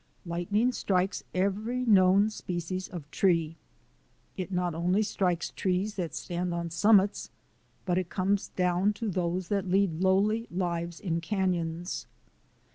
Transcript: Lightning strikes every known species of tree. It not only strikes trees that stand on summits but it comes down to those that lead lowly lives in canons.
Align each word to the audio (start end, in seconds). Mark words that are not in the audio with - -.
Lightning 0.25 0.71
strikes 0.71 1.23
every 1.35 1.85
known 1.85 2.31
species 2.31 2.87
of 2.87 3.11
tree. 3.11 3.55
It 4.35 4.51
not 4.51 4.73
only 4.73 5.03
strikes 5.03 5.51
trees 5.51 5.93
that 5.93 6.15
stand 6.15 6.55
on 6.55 6.71
summits 6.71 7.29
but 7.85 7.99
it 7.99 8.09
comes 8.09 8.47
down 8.47 8.93
to 8.93 9.07
those 9.07 9.49
that 9.49 9.69
lead 9.69 10.01
lowly 10.01 10.47
lives 10.49 10.99
in 10.99 11.21
canons. 11.21 12.07